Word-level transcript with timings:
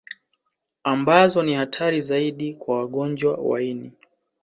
Ambazo 0.83 1.43
ni 1.43 1.53
hatari 1.53 2.01
zaidi 2.01 2.53
kwa 2.53 2.77
wagonjwa 2.77 3.35
wa 3.35 3.61
ini 3.61 3.91